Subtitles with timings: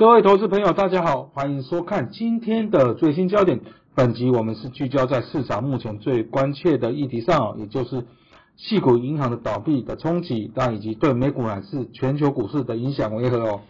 [0.00, 3.60] 各位投资朋友，大家好，欢迎收看今天的最新焦点。
[3.94, 8.06] 本集我们是聚焦在市场目前最关切的议题上，也就是
[8.56, 13.60] 系股银行的倒闭的冲击，那以及对美股乃至全球股市的影响为何哦？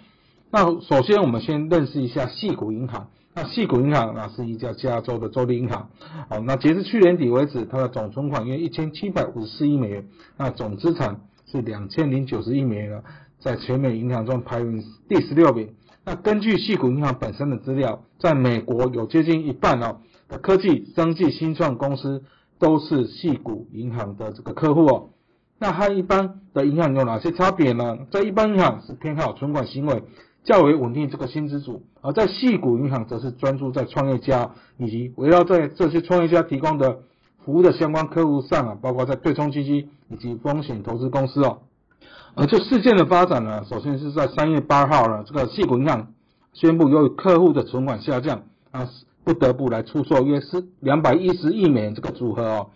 [0.53, 3.09] 那首先我们先认识一下系股银行。
[3.35, 5.91] 那系股银行啊是一家加州的州立银行，
[6.29, 10.07] 好，那截至去年底为止，它的总存款约一千七百五十四亿美元，
[10.37, 13.03] 那总资产是两千零九十亿美元了，
[13.41, 15.71] 在全美银行中排名第十六名。
[16.05, 22.25] 那根据系股银行本身的资料，在美国有接近一半哦的科技、生技、新创公司
[22.59, 25.11] 都是系股银行的这个客户哦。
[25.59, 27.99] 那和一般的银行有哪些差别呢？
[28.11, 30.03] 在一般银行是偏好存款行为
[30.43, 37.01] 较为稳定这个新资主，而在系股银行则是专注在创业家以及围绕在这些创业家提供的
[37.45, 41.59] 服务的相关客户上啊，包括在对冲基金以及风险投资公司哦。
[42.35, 46.13] 而这事件的发展呢，首先是在三月八号呢，这个系股银行
[46.53, 48.89] 宣布由于客户的存款下降，啊，
[49.25, 52.67] 不得不来出售约是两百一十亿美元这个组合哦，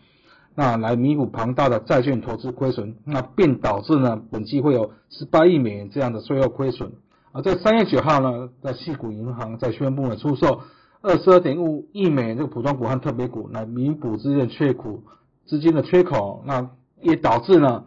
[0.57, 6.93] 那来弥补庞大的债券投资亏损，那并导致呢本期会有十八亿美元这样的税后亏损。
[7.33, 10.63] 而在三月九号呢，在系股银行在宣布了出售
[11.01, 15.03] 二十二点五亿美元这个普通股和特别股来弥补资金缺口
[15.47, 17.85] 资金的缺口，那也导致呢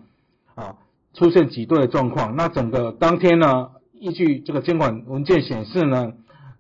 [0.55, 0.75] 啊。
[1.17, 6.13] 出现挤兑的状况，那整个当天呢，依据这个监管文件显示呢，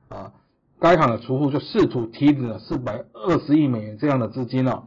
[0.09, 0.31] 啊，
[0.79, 4.85] 该行的储户就试图提了四百二十亿美元这样的资金了。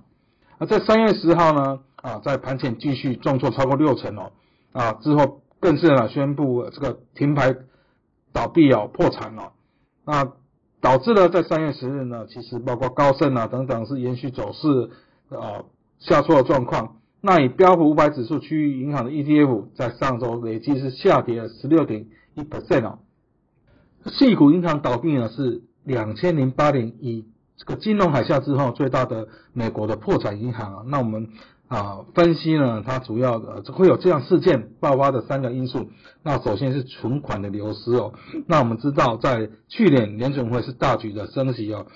[0.58, 4.32] 而在三月十号呢，啊，在盘前继续重挫超过六成哦，
[4.72, 7.54] 啊，之后更是呢宣布这个停牌
[8.32, 9.52] 倒闭哦，破产了。
[10.04, 10.32] 那
[10.80, 14.91] 导致了在三月十日呢，其实包括高盛啊等等是延续走势
[15.28, 15.62] 啊
[16.00, 16.97] 下挫的状况。
[17.22, 22.98] 那以标普五百指数区域银行的 ETF 在上周累计是下跌了十六点一 percent 哦。
[24.06, 27.26] 细股银行倒闭呢是两千零八年以
[27.56, 30.82] 这个金融海啸之后最大的美国的破产银行啊。
[30.86, 31.28] 那我们
[31.69, 35.91] 啊分析呢，它主要的会有这样事件爆发的三个因素。
[36.22, 38.14] 那首先是存款的流失哦。
[38.47, 41.87] 那我们知道在去年联准会是大举的升息哦。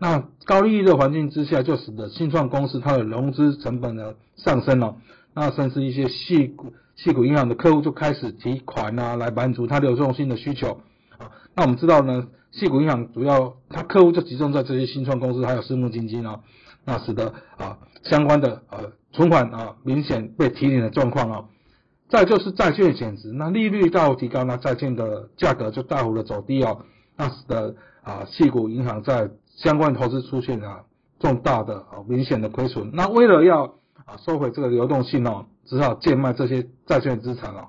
[0.00, 4.96] 那高利率的环境之下，就使得新创公司它的融资成本呢上升了。
[5.34, 10.80] 那甚至一些细股细股银行的客户就开始提款啊，来满足它流动性的需求
[11.18, 11.30] 啊。
[11.54, 16.40] 那我们知道呢，细股银行主要它客户就集中在这些新创公司还有私募基金啊，
[16.86, 21.44] 那使得啊相关的呃存款啊明显被提领的状况啊。
[22.08, 26.84] 再就是债券减值，那利率大幅提高，那债券的价格就大幅的走低哦，
[27.20, 30.84] 那使得啊细股银行在相关投资出现啊
[31.18, 33.74] 重大的啊明显的亏损，那为了要
[34.06, 37.68] 啊收回这个流动性哦，只好贱卖这些债券资产哦。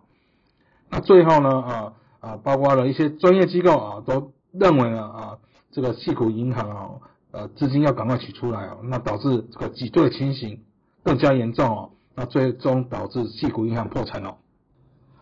[0.90, 5.38] 那最后呢啊啊包括了一些专业机构啊都认为呢啊
[5.74, 6.90] 这个细股银行啊
[7.32, 10.62] 呃资金要赶快取出来哦，那导致这个挤兑情形
[11.04, 14.38] 更加严重哦，那最终导致细股银行破产了。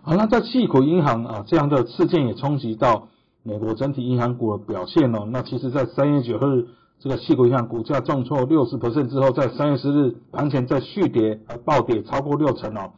[0.03, 3.07] 好，那在细股银行啊这样的事件也冲击到。
[3.43, 6.67] 美国整体银行股的表现哦，那其实，在三月九日
[6.99, 12.91] 这个细股银行股价重挫六十 percent 之后，在三月十日盘前再续跌，呃暴跌超过六成哦。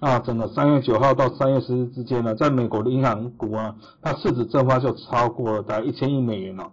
[0.00, 6.72] 那整个三月九号到三月十日之间呢，在美国的银行股啊，它市值蒸发就超过了大概一千亿美元了。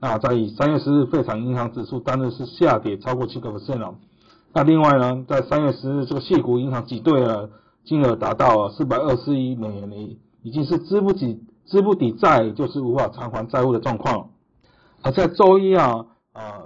[0.00, 3.96] 那在三月十日费城银行指数单日是下跌超过七个 percent 哦。
[4.54, 7.50] 那另外呢，在三月十日这个细股银行挤兑了
[7.84, 11.42] 金额达到四百二十亿美元的，已经是支不起。
[11.66, 14.30] 资不抵债就是无法偿还债务的状况。
[15.02, 16.62] 而在周一啊啊，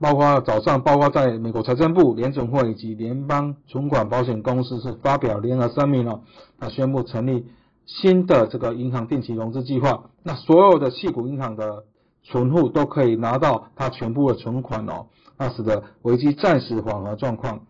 [0.00, 6.20] 包括早上，包括在美国财政部、联总会以及联邦存款保险公司是发表联合声明了，
[6.58, 7.46] 啊，宣布成立
[7.86, 10.10] 新的这个银行定期融资计划。
[10.22, 11.84] 那所有的系股银行的
[12.24, 15.06] 存户都可以拿到它全部的存款哦，
[15.38, 17.60] 那使得危机暂时缓和状况。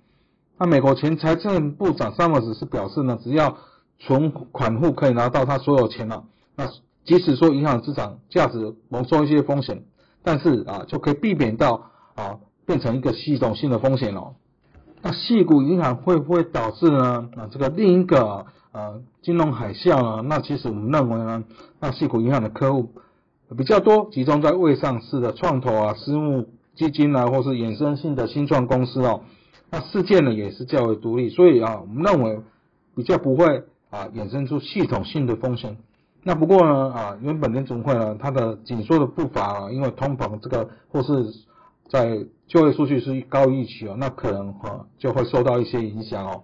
[0.58, 3.58] 那美国前财政部长萨默斯是表示呢，只要
[3.98, 6.24] 存款户可以拿到他所有钱了。
[6.56, 6.68] 那
[7.04, 9.84] 即使说银行资产价值蒙受一些风险，
[10.24, 14.34] 但是啊就可以避免到啊变成一个系统性的风险哦。
[15.02, 17.28] 那细股银行会不会导致呢？
[17.36, 20.22] 啊这个另一个呃金融海啸呢？
[20.22, 21.44] 那其实我们认为呢，
[21.78, 22.90] 那细股银行的客户
[23.56, 29.20] 比较多，集中在未上市的创投啊、私募基金啊，或是衍生性的新创公司哦。
[29.70, 32.40] 那事件呢也是较为独立，所以啊我们认为
[32.96, 35.76] 比较不会啊衍生出系统性的风险。
[36.28, 41.32] 那不过呢，啊，原本联总会呢，它的紧缩的步伐啊，因为通膨这个或是
[41.88, 46.42] 在就业数据是高于预期哦，那可能哈就会受到一些影响哦。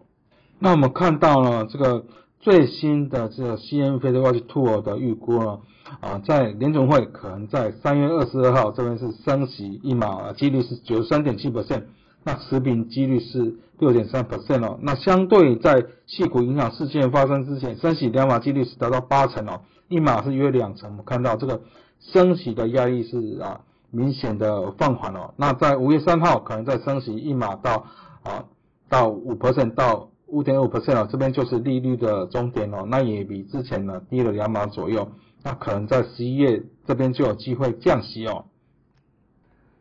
[0.60, 2.04] 那我们看到了这个
[2.38, 5.58] 最新的这个 C N Fed Watch Tool 的预估呢，
[5.98, 11.82] 啊，在联总会可能在三月二十二号这边是升息一码，几率是九十三点七 percent，
[12.24, 14.78] 那持平几率是六点三 percent 哦。
[14.82, 20.90] 那相对在系股影响事件发生之前，升息两码几率是达到八成哦，一码是约两成。
[20.90, 21.62] 我们看到这个
[22.00, 23.60] 升息的压力是啊
[23.90, 25.34] 明显的放缓哦。
[25.36, 27.86] 那在五月三号可能再升息一码到
[28.22, 28.44] 啊
[28.88, 30.08] 到五 percent 到。
[30.32, 35.06] 五点五 percent 哦，这边就是利率的终点哦，那也比之前呢低了两码左右，
[35.42, 38.46] 那可能在十一月这边就有机会降息哦。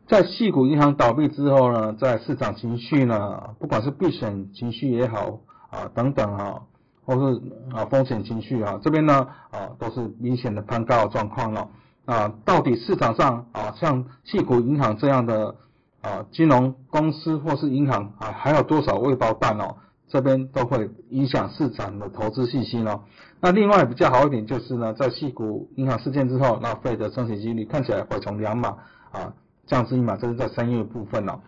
[0.08, 5.40] 在系股银行倒闭之后呢，在市场情绪呢，不管是避险情绪也好
[5.70, 6.62] 啊等等哈，
[7.04, 7.40] 或是
[7.72, 11.68] 啊风险情绪啊，这边呢啊都是明显的攀高的状况了
[12.04, 12.32] 啊。
[12.44, 15.54] 到底市场上啊像系股银行这样的
[16.02, 19.76] 啊金融公司或是银行啊，还有多少未爆弹哦？
[20.08, 23.00] 这边都会影响市场的投资信心哦。
[23.40, 28.76] 那另外比较好一点就是呢，在系股银行事件之后，那费的升息几率看起来会从两码
[29.10, 29.32] 啊
[29.66, 31.40] 降息嘛，这是在三月部分了。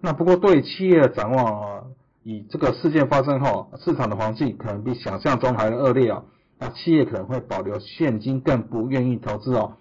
[0.00, 1.82] 那不过对企业的展望啊，
[2.22, 6.24] 以这个事件发生后，市场的环境可能比想象中还恶劣啊。
[6.58, 9.76] 那企业可能会保留现金，更不愿意投资哦。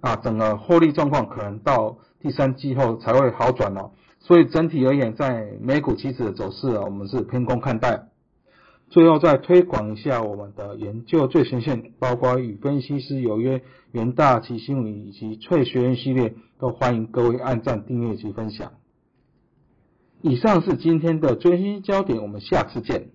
[0.00, 3.92] 啊，整个获利状况可能到第三季后才会好转哦。
[4.20, 8.08] 所以整体而言，在美股期指的走势啊，我们是偏空看待。
[8.88, 13.62] 最后再推广一下我们的研究最前线，包括与分析师有约、
[13.92, 18.72] 元大奇新闻以及翠学院系列，都欢迎各位按赞、订阅及分享。
[20.22, 23.10] 以上是今天的最新焦点，我们下次见。